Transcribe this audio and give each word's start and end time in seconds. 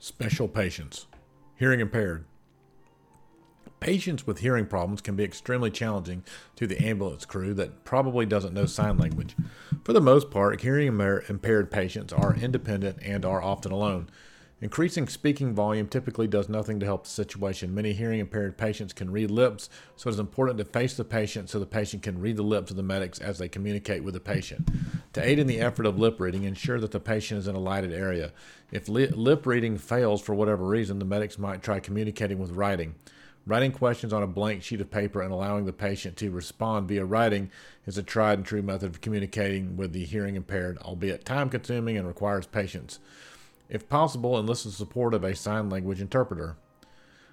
Special 0.00 0.46
patients. 0.46 1.06
Hearing 1.56 1.80
impaired. 1.80 2.24
Patients 3.80 4.28
with 4.28 4.38
hearing 4.38 4.66
problems 4.66 5.00
can 5.00 5.16
be 5.16 5.24
extremely 5.24 5.72
challenging 5.72 6.22
to 6.54 6.68
the 6.68 6.80
ambulance 6.80 7.24
crew 7.24 7.52
that 7.54 7.82
probably 7.84 8.24
doesn't 8.24 8.54
know 8.54 8.66
sign 8.66 8.96
language. 8.96 9.34
For 9.82 9.92
the 9.92 10.00
most 10.00 10.30
part, 10.30 10.60
hearing 10.60 10.86
impaired 10.86 11.72
patients 11.72 12.12
are 12.12 12.36
independent 12.36 12.98
and 13.02 13.24
are 13.24 13.42
often 13.42 13.72
alone. 13.72 14.08
Increasing 14.60 15.08
speaking 15.08 15.52
volume 15.52 15.88
typically 15.88 16.28
does 16.28 16.48
nothing 16.48 16.78
to 16.78 16.86
help 16.86 17.04
the 17.04 17.10
situation. 17.10 17.74
Many 17.74 17.92
hearing 17.92 18.20
impaired 18.20 18.56
patients 18.56 18.92
can 18.92 19.10
read 19.10 19.32
lips, 19.32 19.68
so 19.96 20.10
it 20.10 20.12
is 20.12 20.20
important 20.20 20.58
to 20.58 20.64
face 20.64 20.94
the 20.94 21.04
patient 21.04 21.50
so 21.50 21.58
the 21.58 21.66
patient 21.66 22.04
can 22.04 22.20
read 22.20 22.36
the 22.36 22.42
lips 22.42 22.70
of 22.70 22.76
the 22.76 22.82
medics 22.84 23.18
as 23.18 23.38
they 23.38 23.48
communicate 23.48 24.04
with 24.04 24.14
the 24.14 24.20
patient. 24.20 24.68
To 25.14 25.26
aid 25.26 25.38
in 25.38 25.46
the 25.46 25.60
effort 25.60 25.86
of 25.86 25.98
lip 25.98 26.20
reading, 26.20 26.44
ensure 26.44 26.78
that 26.80 26.90
the 26.90 27.00
patient 27.00 27.38
is 27.38 27.48
in 27.48 27.54
a 27.54 27.60
lighted 27.60 27.92
area. 27.92 28.32
If 28.70 28.88
li- 28.88 29.08
lip 29.08 29.46
reading 29.46 29.78
fails 29.78 30.20
for 30.20 30.34
whatever 30.34 30.64
reason, 30.64 30.98
the 30.98 31.04
medics 31.04 31.38
might 31.38 31.62
try 31.62 31.80
communicating 31.80 32.38
with 32.38 32.52
writing. 32.52 32.94
Writing 33.46 33.72
questions 33.72 34.12
on 34.12 34.22
a 34.22 34.26
blank 34.26 34.62
sheet 34.62 34.80
of 34.80 34.90
paper 34.90 35.22
and 35.22 35.32
allowing 35.32 35.64
the 35.64 35.72
patient 35.72 36.16
to 36.18 36.30
respond 36.30 36.88
via 36.88 37.04
writing 37.04 37.50
is 37.86 37.96
a 37.96 38.02
tried 38.02 38.38
and 38.38 38.46
true 38.46 38.62
method 38.62 38.90
of 38.90 39.00
communicating 39.00 39.76
with 39.76 39.92
the 39.94 40.04
hearing 40.04 40.36
impaired, 40.36 40.76
albeit 40.78 41.24
time 41.24 41.48
consuming 41.48 41.96
and 41.96 42.06
requires 42.06 42.46
patience 42.46 42.98
if 43.68 43.88
possible, 43.88 44.38
enlist 44.38 44.64
the 44.64 44.70
support 44.70 45.14
of 45.14 45.24
a 45.24 45.36
sign 45.36 45.68
language 45.68 46.00
interpreter. 46.00 46.56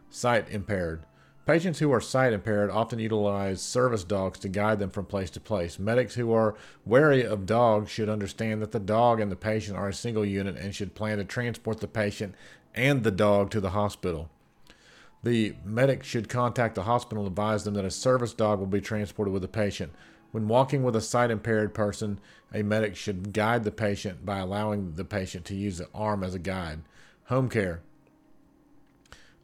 Sight 0.09 0.49
impaired. 0.49 1.03
Patients 1.45 1.77
who 1.77 1.91
are 1.91 2.01
sight 2.01 2.33
impaired 2.33 2.71
often 2.71 2.97
utilize 2.97 3.61
service 3.61 4.03
dogs 4.03 4.39
to 4.39 4.49
guide 4.49 4.79
them 4.79 4.89
from 4.89 5.05
place 5.05 5.29
to 5.31 5.39
place. 5.39 5.77
Medics 5.77 6.15
who 6.15 6.33
are 6.33 6.55
wary 6.85 7.23
of 7.23 7.45
dogs 7.45 7.91
should 7.91 8.09
understand 8.09 8.63
that 8.63 8.71
the 8.71 8.79
dog 8.79 9.19
and 9.19 9.31
the 9.31 9.35
patient 9.35 9.77
are 9.77 9.89
a 9.89 9.93
single 9.93 10.25
unit 10.25 10.57
and 10.57 10.73
should 10.73 10.95
plan 10.95 11.19
to 11.19 11.23
transport 11.23 11.81
the 11.81 11.87
patient 11.87 12.33
and 12.73 13.03
the 13.03 13.11
dog 13.11 13.51
to 13.51 13.61
the 13.61 13.69
hospital. 13.69 14.27
The 15.21 15.53
medic 15.63 16.03
should 16.03 16.29
contact 16.29 16.73
the 16.73 16.83
hospital 16.83 17.23
and 17.23 17.31
advise 17.31 17.63
them 17.63 17.75
that 17.75 17.85
a 17.85 17.91
service 17.91 18.33
dog 18.33 18.57
will 18.57 18.65
be 18.65 18.81
transported 18.81 19.31
with 19.31 19.43
the 19.43 19.47
patient. 19.47 19.91
When 20.31 20.47
walking 20.47 20.83
with 20.83 20.95
a 20.95 21.01
sight 21.01 21.29
impaired 21.29 21.75
person, 21.75 22.19
a 22.53 22.63
medic 22.63 22.95
should 22.95 23.33
guide 23.33 23.63
the 23.63 23.71
patient 23.71 24.25
by 24.25 24.39
allowing 24.39 24.93
the 24.93 25.05
patient 25.05 25.45
to 25.45 25.55
use 25.55 25.77
the 25.77 25.89
arm 25.93 26.23
as 26.23 26.33
a 26.33 26.39
guide. 26.39 26.81
Home 27.25 27.49
care. 27.49 27.81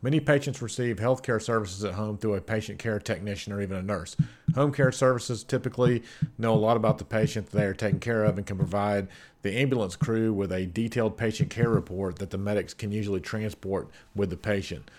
Many 0.04 0.20
patients 0.20 0.64
receive 0.64 0.98
healthcare 0.98 1.42
services 1.42 1.84
at 1.84 1.94
home 1.94 2.18
through 2.18 2.34
a 2.34 2.42
patient 2.42 2.80
care 2.80 3.00
technician 3.00 3.54
or 3.54 3.62
even 3.62 3.78
a 3.78 3.84
nurse. 3.84 4.16
Home 4.56 4.72
care 4.72 4.92
services 4.92 5.44
typically 5.44 6.02
know 6.40 6.54
a 6.54 6.56
lot 6.56 6.76
about 6.76 6.98
the 6.98 7.06
patient 7.06 7.52
they 7.52 7.66
are 7.66 7.76
taking 7.76 8.00
care 8.00 8.24
of 8.24 8.38
and 8.38 8.48
can 8.48 8.58
provide 8.58 9.08
the 9.44 9.56
ambulance 9.56 9.96
crew 9.96 10.34
with 10.34 10.52
a 10.52 10.66
detailed 10.66 11.18
patient 11.18 11.52
care 11.52 11.70
report 11.70 12.18
that 12.18 12.32
the 12.32 12.38
medics 12.38 12.74
can 12.74 12.92
usually 12.92 13.20
transport 13.20 13.90
with 14.16 14.32
the 14.32 14.38
patient. 14.38 14.90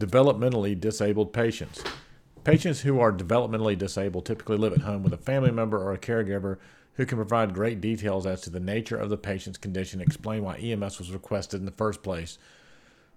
Developmentally 0.00 0.78
disabled 0.78 1.32
patients. 1.32 1.84
Patients 2.42 2.80
who 2.80 2.98
are 2.98 3.12
developmentally 3.12 3.78
disabled 3.78 4.26
typically 4.26 4.56
live 4.56 4.72
at 4.72 4.80
home 4.80 5.04
with 5.04 5.12
a 5.12 5.18
family 5.18 5.52
member 5.52 5.78
or 5.78 5.92
a 5.92 5.98
caregiver 5.98 6.58
who 6.94 7.06
can 7.06 7.16
provide 7.16 7.54
great 7.54 7.80
details 7.80 8.26
as 8.26 8.40
to 8.40 8.50
the 8.50 8.60
nature 8.60 8.96
of 8.96 9.08
the 9.08 9.16
patient's 9.16 9.58
condition 9.58 10.00
explain 10.00 10.42
why 10.42 10.56
EMS 10.56 10.98
was 10.98 11.12
requested 11.12 11.60
in 11.60 11.66
the 11.66 11.72
first 11.72 12.02
place. 12.02 12.38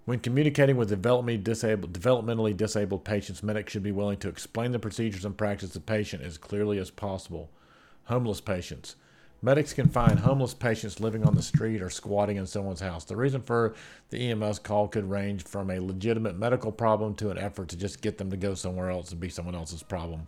When 0.05 0.19
communicating 0.19 0.75
with 0.75 0.89
developmentally 0.89 1.43
disabled, 1.43 1.93
developmentally 1.93 2.57
disabled 2.57 3.05
patients, 3.05 3.43
medics 3.43 3.71
should 3.71 3.83
be 3.83 3.91
willing 3.91 4.17
to 4.19 4.29
explain 4.29 4.71
the 4.71 4.79
procedures 4.79 5.25
and 5.25 5.37
practice 5.37 5.71
the 5.71 5.79
patient 5.79 6.23
as 6.23 6.37
clearly 6.37 6.79
as 6.79 6.89
possible. 6.89 7.49
Homeless 8.05 8.41
patients. 8.41 8.95
Medics 9.41 9.71
can 9.71 9.87
find 9.87 10.19
homeless 10.19 10.53
patients 10.53 10.99
living 10.99 11.23
on 11.23 11.33
the 11.33 11.41
street 11.41 11.81
or 11.81 11.89
squatting 11.89 12.35
in 12.35 12.45
someone's 12.45 12.81
house. 12.81 13.05
The 13.05 13.15
reason 13.15 13.41
for 13.41 13.73
the 14.09 14.31
EMS 14.31 14.59
call 14.59 14.89
could 14.89 15.09
range 15.09 15.43
from 15.43 15.69
a 15.69 15.79
legitimate 15.79 16.37
medical 16.37 16.73
problem 16.73 17.15
to 17.15 17.29
an 17.29 17.37
effort 17.37 17.69
to 17.69 17.77
just 17.77 18.01
get 18.01 18.17
them 18.17 18.31
to 18.31 18.37
go 18.37 18.53
somewhere 18.53 18.89
else 18.89 19.11
and 19.11 19.19
be 19.19 19.29
someone 19.29 19.55
else's 19.55 19.81
problem. 19.81 20.27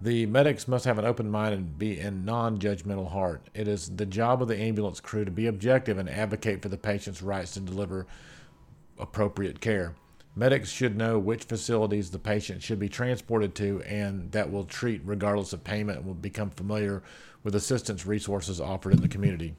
The 0.00 0.26
medics 0.26 0.68
must 0.68 0.84
have 0.84 0.98
an 0.98 1.04
open 1.04 1.30
mind 1.30 1.54
and 1.54 1.78
be 1.78 1.98
in 1.98 2.24
non 2.24 2.58
judgmental 2.58 3.10
heart. 3.10 3.48
It 3.54 3.66
is 3.66 3.88
the 3.88 4.06
job 4.06 4.40
of 4.40 4.48
the 4.48 4.58
ambulance 4.58 5.00
crew 5.00 5.24
to 5.24 5.30
be 5.30 5.46
objective 5.46 5.98
and 5.98 6.08
advocate 6.08 6.62
for 6.62 6.68
the 6.68 6.76
patient's 6.76 7.22
rights 7.22 7.54
to 7.54 7.60
deliver 7.60 8.06
appropriate 9.02 9.60
care. 9.60 9.94
Medics 10.34 10.70
should 10.70 10.96
know 10.96 11.18
which 11.18 11.44
facilities 11.44 12.10
the 12.10 12.18
patient 12.18 12.62
should 12.62 12.78
be 12.78 12.88
transported 12.88 13.54
to 13.56 13.82
and 13.82 14.32
that 14.32 14.50
will 14.50 14.64
treat 14.64 15.02
regardless 15.04 15.52
of 15.52 15.62
payment 15.62 15.98
and 15.98 16.06
will 16.06 16.14
become 16.14 16.48
familiar 16.48 17.02
with 17.42 17.54
assistance 17.54 18.06
resources 18.06 18.60
offered 18.60 18.94
in 18.94 19.02
the 19.02 19.08
community. 19.08 19.54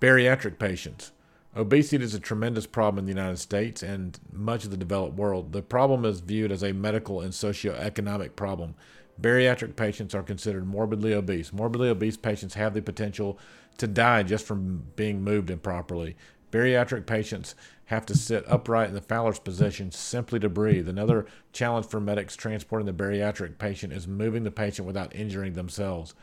Bariatric 0.00 0.58
patients. 0.58 1.12
Obesity 1.54 2.02
is 2.02 2.14
a 2.14 2.20
tremendous 2.20 2.66
problem 2.66 3.00
in 3.00 3.06
the 3.06 3.20
United 3.20 3.38
States 3.38 3.82
and 3.82 4.18
much 4.32 4.64
of 4.64 4.70
the 4.70 4.76
developed 4.76 5.16
world. 5.16 5.52
The 5.52 5.62
problem 5.62 6.04
is 6.04 6.20
viewed 6.20 6.52
as 6.52 6.62
a 6.62 6.72
medical 6.72 7.20
and 7.20 7.32
socioeconomic 7.32 8.34
problem. 8.34 8.74
Bariatric 9.20 9.76
patients 9.76 10.14
are 10.14 10.22
considered 10.22 10.66
morbidly 10.66 11.12
obese. 11.12 11.52
Morbidly 11.52 11.90
obese 11.90 12.16
patients 12.16 12.54
have 12.54 12.72
the 12.72 12.82
potential 12.82 13.38
to 13.78 13.86
die 13.86 14.22
just 14.22 14.46
from 14.46 14.84
being 14.96 15.22
moved 15.22 15.50
improperly. 15.50 16.16
Bariatric 16.50 17.06
patients 17.06 17.54
have 17.86 18.04
to 18.06 18.16
sit 18.16 18.44
upright 18.48 18.88
in 18.88 18.94
the 18.94 19.00
Fowler's 19.00 19.38
position 19.38 19.90
simply 19.92 20.40
to 20.40 20.48
breathe. 20.48 20.88
Another 20.88 21.26
challenge 21.52 21.86
for 21.86 22.00
medics 22.00 22.36
transporting 22.36 22.86
the 22.86 22.92
bariatric 22.92 23.58
patient 23.58 23.92
is 23.92 24.08
moving 24.08 24.42
the 24.42 24.50
patient 24.50 24.86
without 24.86 25.14
injuring 25.14 25.52
themselves. 25.52 26.14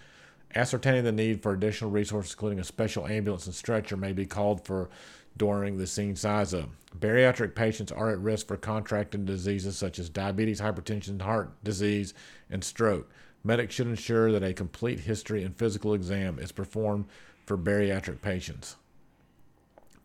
Ascertaining 0.55 1.03
the 1.03 1.11
need 1.11 1.41
for 1.41 1.53
additional 1.53 1.91
resources, 1.91 2.33
including 2.33 2.59
a 2.59 2.63
special 2.63 3.07
ambulance 3.07 3.45
and 3.45 3.55
stretcher, 3.55 3.97
may 3.97 4.13
be 4.13 4.25
called 4.25 4.65
for 4.65 4.89
during 5.35 5.77
the 5.77 5.87
scene 5.87 6.15
size 6.15 6.53
up. 6.53 6.69
Bariatric 6.97 7.53
patients 7.53 7.91
are 7.91 8.09
at 8.09 8.19
risk 8.19 8.47
for 8.47 8.57
contracting 8.57 9.25
diseases 9.25 9.77
such 9.77 9.99
as 9.99 10.09
diabetes, 10.09 10.61
hypertension, 10.61 11.21
heart 11.21 11.51
disease, 11.63 12.13
and 12.49 12.63
stroke. 12.63 13.09
Medics 13.43 13.75
should 13.75 13.87
ensure 13.87 14.31
that 14.31 14.43
a 14.43 14.53
complete 14.53 15.01
history 15.01 15.43
and 15.43 15.55
physical 15.55 15.93
exam 15.93 16.39
is 16.39 16.51
performed 16.51 17.05
for 17.45 17.57
bariatric 17.57 18.21
patients 18.21 18.77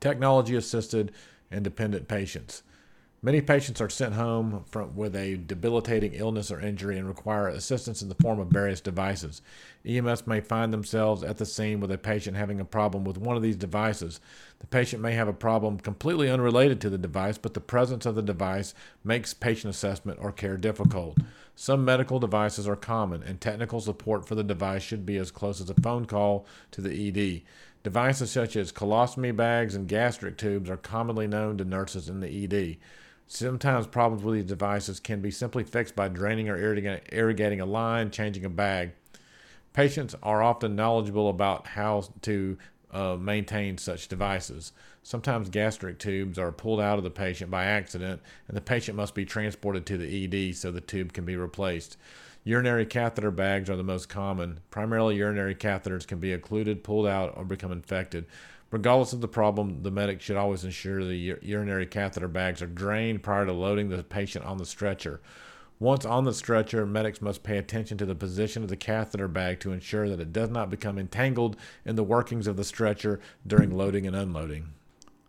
technology 0.03 0.55
assisted 0.55 1.13
and 1.51 1.65
dependent 1.65 2.09
patients. 2.09 2.63
Many 3.25 3.41
patients 3.41 3.81
are 3.81 3.89
sent 3.89 4.15
home 4.15 4.65
from, 4.69 4.97
with 4.97 5.15
a 5.15 5.37
debilitating 5.37 6.13
illness 6.15 6.51
or 6.51 6.59
injury 6.59 6.99
and 6.99 7.07
require 7.07 7.47
assistance 7.47 8.03
in 8.03 8.09
the 8.09 8.17
form 8.17 8.41
of 8.41 8.49
various 8.49 8.81
devices. 8.81 9.43
EMS 9.87 10.27
may 10.27 10.41
find 10.41 10.73
themselves 10.73 11.23
at 11.23 11.39
the 11.39 11.47
scene 11.47 11.79
with 11.79 11.93
a 11.93 11.99
patient 11.99 12.37
having 12.37 12.59
a 12.59 12.65
problem 12.65 13.05
with 13.05 13.19
one 13.19 13.37
of 13.37 13.43
these 13.43 13.55
devices. 13.55 14.19
The 14.59 14.67
patient 14.67 15.01
may 15.01 15.13
have 15.13 15.29
a 15.29 15.33
problem 15.33 15.79
completely 15.79 16.29
unrelated 16.29 16.81
to 16.81 16.91
the 16.91 16.99
device, 16.99 17.39
but 17.39 17.55
the 17.55 17.61
presence 17.61 18.07
of 18.07 18.17
the 18.17 18.23
device 18.23 18.75
makes 19.05 19.35
patient 19.35 19.73
assessment 19.73 20.19
or 20.21 20.33
care 20.33 20.57
difficult. 20.57 21.17
Some 21.55 21.85
medical 21.85 22.19
devices 22.19 22.67
are 22.67 22.75
common, 22.75 23.23
and 23.23 23.41
technical 23.41 23.81
support 23.81 24.27
for 24.27 24.35
the 24.35 24.43
device 24.43 24.83
should 24.83 25.07
be 25.07 25.17
as 25.17 25.31
close 25.31 25.61
as 25.61 25.71
a 25.71 25.75
phone 25.75 26.07
call 26.07 26.45
to 26.73 26.81
the 26.81 27.09
ED. 27.09 27.43
Devices 27.83 28.31
such 28.31 28.55
as 28.55 28.71
colostomy 28.71 29.35
bags 29.35 29.75
and 29.75 29.89
gastric 29.89 30.39
tubes 30.39 30.71
are 30.71 30.77
commonly 30.77 31.27
known 31.27 31.59
to 31.59 31.65
nurses 31.65 32.09
in 32.09 32.21
the 32.21 32.45
ED. 32.45 32.77
Sometimes 33.27 33.87
problems 33.87 34.23
with 34.23 34.35
these 34.35 34.45
devices 34.45 35.01
can 35.01 35.21
be 35.21 35.31
simply 35.31 35.65
fixed 35.65 35.97
by 35.97 36.09
draining 36.09 36.49
or 36.49 36.57
irrigating 36.57 37.61
a 37.61 37.67
line, 37.67 38.11
changing 38.11 38.45
a 38.45 38.49
bag. 38.49 38.93
Patients 39.73 40.15
are 40.23 40.43
often 40.43 40.77
knowledgeable 40.77 41.29
about 41.29 41.67
how 41.67 42.05
to 42.21 42.59
uh, 42.93 43.17
maintain 43.19 43.79
such 43.79 44.07
devices. 44.07 44.73
Sometimes 45.03 45.49
gastric 45.49 45.99
tubes 45.99 46.39
are 46.39 46.53
pulled 46.53 46.81
out 46.81 46.99
of 46.99 47.05
the 47.05 47.11
patient 47.11 47.51
by 47.51 47.65
accident, 47.65 48.21
and 48.47 48.57
the 48.57 48.61
patient 48.61 48.97
must 48.97 49.15
be 49.15 49.25
transported 49.25 49.87
to 49.87 49.97
the 49.97 50.25
ED 50.25 50.55
so 50.55 50.71
the 50.71 50.81
tube 50.81 51.13
can 51.13 51.25
be 51.25 51.37
replaced. 51.37 51.97
Urinary 52.45 52.85
catheter 52.87 53.31
bags 53.31 53.71
are 53.71 53.77
the 53.77 53.85
most 53.85 54.09
common. 54.09 54.59
Primarily, 54.71 55.15
urinary 55.17 55.55
catheters 55.55 56.07
can 56.07 56.19
be 56.19 56.33
occluded, 56.33 56.83
pulled 56.83 57.07
out, 57.07 57.33
or 57.37 57.45
become 57.45 57.71
infected. 57.71 58.27
Regardless 58.73 59.13
of 59.13 59.21
the 59.21 59.29
problem, 59.29 59.83
the 59.83 59.93
medic 59.93 60.21
should 60.21 60.37
always 60.37 60.65
ensure 60.65 61.05
the 61.05 61.37
urinary 61.43 61.87
catheter 61.87 62.27
bags 62.27 62.61
are 62.61 62.67
drained 62.67 63.23
prior 63.23 63.47
to 63.47 63.53
loading 63.53 63.91
the 63.91 64.03
patient 64.03 64.45
on 64.45 64.59
the 64.59 64.67
stretcher. 64.67 65.21
Once 65.79 66.05
on 66.05 66.25
the 66.25 66.35
stretcher, 66.35 66.85
medics 66.85 67.21
must 67.21 67.43
pay 67.45 67.59
attention 67.59 67.99
to 67.99 68.07
the 68.07 68.15
position 68.15 68.63
of 68.63 68.69
the 68.69 68.77
catheter 68.77 69.29
bag 69.29 69.61
to 69.61 69.73
ensure 69.73 70.09
that 70.09 70.21
it 70.21 70.33
does 70.33 70.51
not 70.51 70.71
become 70.71 70.99
entangled 70.99 71.57
in 71.85 71.95
the 71.95 72.05
workings 72.05 72.47
of 72.47 72.57
the 72.57 72.65
stretcher 72.65 73.21
during 73.47 73.71
loading 73.71 74.07
and 74.07 74.17
unloading. 74.17 74.69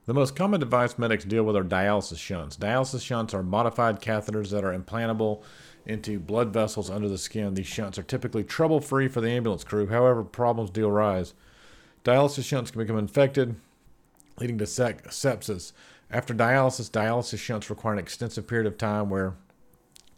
The 0.05 0.13
most 0.13 0.35
common 0.35 0.59
device 0.59 0.97
medics 0.97 1.23
deal 1.23 1.44
with 1.44 1.55
are 1.55 1.63
dialysis 1.63 2.17
shunts. 2.17 2.57
Dialysis 2.57 3.01
shunts 3.01 3.33
are 3.33 3.41
modified 3.41 4.01
catheters 4.01 4.50
that 4.50 4.65
are 4.65 4.77
implantable 4.77 5.41
into 5.85 6.19
blood 6.19 6.51
vessels 6.51 6.89
under 6.89 7.07
the 7.07 7.17
skin. 7.17 7.53
These 7.53 7.67
shunts 7.67 7.97
are 7.97 8.03
typically 8.03 8.44
trouble 8.44 8.81
free 8.81 9.07
for 9.07 9.21
the 9.21 9.29
ambulance 9.29 9.63
crew, 9.63 9.88
however, 9.88 10.23
problems 10.23 10.71
do 10.71 10.88
arise. 10.88 11.33
Dialysis 12.03 12.44
shunts 12.44 12.71
can 12.71 12.81
become 12.81 12.97
infected, 12.97 13.55
leading 14.39 14.57
to 14.57 14.65
sec- 14.65 15.05
sepsis. 15.05 15.71
After 16.11 16.33
dialysis, 16.33 16.91
dialysis 16.91 17.39
shunts 17.39 17.69
require 17.69 17.94
an 17.94 18.00
extensive 18.00 18.45
period 18.45 18.67
of 18.67 18.77
time 18.77 19.09
where 19.09 19.35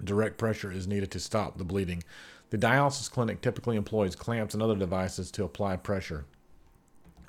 direct 0.04 0.40
pressure 0.40 0.72
is 0.72 0.88
needed 0.88 1.12
to 1.12 1.20
stop 1.20 1.60
the 1.60 1.64
bleeding. 1.64 2.04
The 2.50 2.58
dialysis 2.58 3.10
clinic 3.10 3.42
typically 3.42 3.78
employs 3.78 4.16
clamps 4.16 4.56
and 4.56 4.64
other 4.64 4.76
devices 4.76 5.30
to 5.32 5.44
apply 5.44 5.78
pressure. 5.78 6.26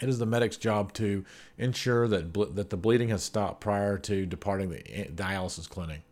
It 0.00 0.08
is 0.08 0.18
the 0.18 0.26
medic's 0.26 0.56
job 0.56 0.92
to 0.94 1.24
ensure 1.58 2.06
that 2.08 2.32
ble- 2.32 2.46
that 2.46 2.70
the 2.70 2.76
bleeding 2.76 3.08
has 3.08 3.22
stopped 3.22 3.60
prior 3.60 3.98
to 3.98 4.26
departing 4.26 4.70
the 4.70 4.86
eh, 4.90 5.06
dialysis 5.14 5.68
clinic. 5.68 6.02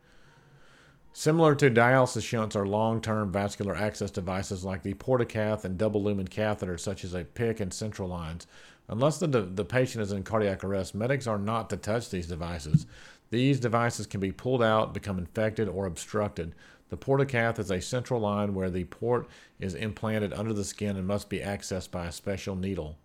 Similar 1.12 1.54
to 1.56 1.70
dialysis 1.70 2.24
shunts 2.24 2.56
are 2.56 2.66
long-term 2.66 3.30
vascular 3.30 3.76
access 3.76 4.10
devices 4.10 4.64
like 4.64 4.82
the 4.82 4.94
portacath 4.94 5.64
and 5.64 5.78
double 5.78 6.02
lumen 6.02 6.26
catheters 6.26 6.80
such 6.80 7.04
as 7.04 7.14
a 7.14 7.24
PICC 7.24 7.60
and 7.60 7.72
central 7.72 8.08
lines. 8.08 8.48
Unless 8.88 9.18
the, 9.18 9.28
the 9.28 9.64
patient 9.64 10.02
is 10.02 10.12
in 10.12 10.24
cardiac 10.24 10.64
arrest, 10.64 10.94
medics 10.94 11.26
are 11.26 11.38
not 11.38 11.70
to 11.70 11.76
touch 11.76 12.10
these 12.10 12.26
devices. 12.26 12.86
These 13.30 13.60
devices 13.60 14.06
can 14.06 14.20
be 14.20 14.32
pulled 14.32 14.62
out, 14.62 14.92
become 14.92 15.18
infected, 15.18 15.68
or 15.68 15.86
obstructed. 15.86 16.54
The 16.90 16.96
portacath 16.96 17.58
is 17.58 17.70
a 17.70 17.80
central 17.80 18.20
line 18.20 18.54
where 18.54 18.70
the 18.70 18.84
port 18.84 19.28
is 19.58 19.74
implanted 19.74 20.32
under 20.32 20.52
the 20.52 20.64
skin 20.64 20.96
and 20.96 21.06
must 21.06 21.28
be 21.28 21.38
accessed 21.38 21.90
by 21.90 22.06
a 22.06 22.12
special 22.12 22.56
needle. 22.56 22.98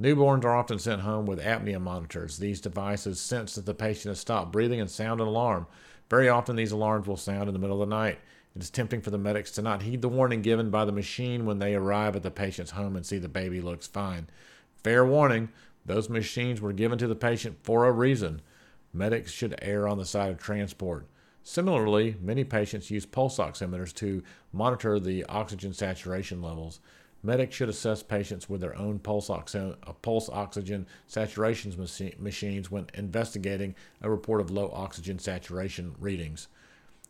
Newborns 0.00 0.44
are 0.44 0.56
often 0.56 0.78
sent 0.78 1.02
home 1.02 1.26
with 1.26 1.44
apnea 1.44 1.78
monitors. 1.78 2.38
These 2.38 2.62
devices 2.62 3.20
sense 3.20 3.54
that 3.54 3.66
the 3.66 3.74
patient 3.74 4.10
has 4.10 4.18
stopped 4.18 4.50
breathing 4.50 4.80
and 4.80 4.90
sound 4.90 5.20
an 5.20 5.26
alarm. 5.26 5.66
Very 6.08 6.26
often, 6.26 6.56
these 6.56 6.72
alarms 6.72 7.06
will 7.06 7.18
sound 7.18 7.48
in 7.48 7.52
the 7.52 7.58
middle 7.58 7.82
of 7.82 7.88
the 7.88 7.94
night. 7.94 8.18
It 8.56 8.62
is 8.62 8.70
tempting 8.70 9.02
for 9.02 9.10
the 9.10 9.18
medics 9.18 9.50
to 9.52 9.62
not 9.62 9.82
heed 9.82 10.00
the 10.00 10.08
warning 10.08 10.40
given 10.40 10.70
by 10.70 10.86
the 10.86 10.92
machine 10.92 11.44
when 11.44 11.58
they 11.58 11.74
arrive 11.74 12.16
at 12.16 12.22
the 12.22 12.30
patient's 12.30 12.70
home 12.70 12.96
and 12.96 13.04
see 13.04 13.18
the 13.18 13.28
baby 13.28 13.60
looks 13.60 13.86
fine. 13.86 14.28
Fair 14.82 15.04
warning, 15.04 15.50
those 15.84 16.08
machines 16.08 16.62
were 16.62 16.72
given 16.72 16.96
to 16.96 17.06
the 17.06 17.14
patient 17.14 17.58
for 17.62 17.84
a 17.84 17.92
reason. 17.92 18.40
Medics 18.94 19.30
should 19.30 19.54
err 19.60 19.86
on 19.86 19.98
the 19.98 20.06
side 20.06 20.30
of 20.30 20.38
transport. 20.38 21.06
Similarly, 21.42 22.16
many 22.20 22.42
patients 22.42 22.90
use 22.90 23.04
pulse 23.04 23.36
oximeters 23.36 23.94
to 23.96 24.22
monitor 24.50 24.98
the 24.98 25.24
oxygen 25.26 25.74
saturation 25.74 26.40
levels. 26.40 26.80
Medics 27.22 27.54
should 27.54 27.68
assess 27.68 28.02
patients 28.02 28.48
with 28.48 28.62
their 28.62 28.76
own 28.78 28.98
pulse, 28.98 29.28
oxy- 29.28 29.58
uh, 29.58 29.92
pulse 30.00 30.30
oxygen 30.30 30.86
saturation 31.06 31.74
machines 32.18 32.70
when 32.70 32.86
investigating 32.94 33.74
a 34.00 34.10
report 34.10 34.40
of 34.40 34.50
low 34.50 34.70
oxygen 34.72 35.18
saturation 35.18 35.94
readings. 35.98 36.48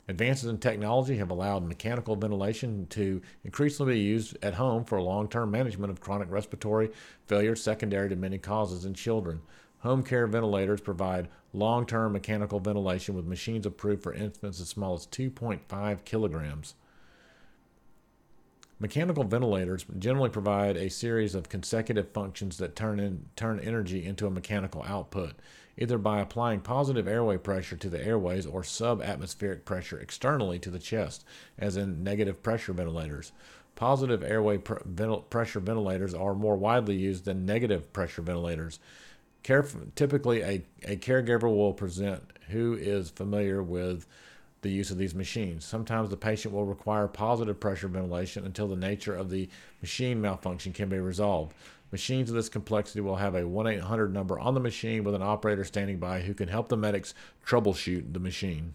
Advances 0.08 0.50
in 0.50 0.58
technology 0.58 1.18
have 1.18 1.30
allowed 1.30 1.64
mechanical 1.64 2.16
ventilation 2.16 2.84
to 2.88 3.22
increasingly 3.44 3.94
be 3.94 4.00
used 4.00 4.36
at 4.42 4.54
home 4.54 4.84
for 4.84 5.00
long 5.00 5.28
term 5.28 5.52
management 5.52 5.92
of 5.92 6.00
chronic 6.00 6.28
respiratory 6.28 6.90
failure 7.26 7.54
secondary 7.54 8.08
to 8.08 8.16
many 8.16 8.36
causes 8.36 8.84
in 8.84 8.92
children. 8.92 9.40
Home 9.80 10.02
care 10.02 10.26
ventilators 10.26 10.80
provide 10.80 11.28
long 11.52 11.86
term 11.86 12.12
mechanical 12.12 12.58
ventilation 12.58 13.14
with 13.14 13.24
machines 13.24 13.64
approved 13.64 14.02
for 14.02 14.12
infants 14.12 14.60
as 14.60 14.68
small 14.68 14.94
as 14.94 15.06
2.5 15.06 16.04
kilograms. 16.04 16.74
Mechanical 18.82 19.24
ventilators 19.24 19.84
generally 19.98 20.30
provide 20.30 20.78
a 20.78 20.88
series 20.88 21.34
of 21.34 21.50
consecutive 21.50 22.08
functions 22.12 22.56
that 22.56 22.74
turn, 22.74 22.98
in, 22.98 23.26
turn 23.36 23.60
energy 23.60 24.06
into 24.06 24.26
a 24.26 24.30
mechanical 24.30 24.82
output, 24.86 25.34
either 25.76 25.98
by 25.98 26.18
applying 26.18 26.60
positive 26.60 27.06
airway 27.06 27.36
pressure 27.36 27.76
to 27.76 27.90
the 27.90 28.02
airways 28.02 28.46
or 28.46 28.62
subatmospheric 28.62 29.66
pressure 29.66 29.98
externally 29.98 30.58
to 30.58 30.70
the 30.70 30.78
chest, 30.78 31.26
as 31.58 31.76
in 31.76 32.02
negative 32.02 32.42
pressure 32.42 32.72
ventilators. 32.72 33.32
Positive 33.76 34.22
airway 34.22 34.56
pr- 34.56 34.78
ventil- 34.88 35.28
pressure 35.28 35.60
ventilators 35.60 36.14
are 36.14 36.34
more 36.34 36.56
widely 36.56 36.96
used 36.96 37.26
than 37.26 37.44
negative 37.44 37.92
pressure 37.92 38.22
ventilators. 38.22 38.80
Caref- 39.44 39.94
typically, 39.94 40.40
a, 40.40 40.64
a 40.84 40.96
caregiver 40.96 41.54
will 41.54 41.74
present 41.74 42.22
who 42.48 42.74
is 42.74 43.10
familiar 43.10 43.62
with 43.62 44.06
the 44.62 44.70
use 44.70 44.90
of 44.90 44.98
these 44.98 45.14
machines. 45.14 45.64
Sometimes 45.64 46.10
the 46.10 46.16
patient 46.16 46.54
will 46.54 46.64
require 46.64 47.08
positive 47.08 47.58
pressure 47.58 47.88
ventilation 47.88 48.44
until 48.44 48.68
the 48.68 48.76
nature 48.76 49.14
of 49.14 49.30
the 49.30 49.48
machine 49.80 50.20
malfunction 50.20 50.72
can 50.72 50.88
be 50.88 50.98
resolved. 50.98 51.54
Machines 51.92 52.30
of 52.30 52.36
this 52.36 52.48
complexity 52.48 53.00
will 53.00 53.16
have 53.16 53.34
a 53.34 53.46
1 53.46 53.66
800 53.66 54.12
number 54.12 54.38
on 54.38 54.54
the 54.54 54.60
machine 54.60 55.02
with 55.02 55.14
an 55.14 55.22
operator 55.22 55.64
standing 55.64 55.98
by 55.98 56.20
who 56.20 56.34
can 56.34 56.48
help 56.48 56.68
the 56.68 56.76
medics 56.76 57.14
troubleshoot 57.44 58.12
the 58.12 58.20
machine. 58.20 58.74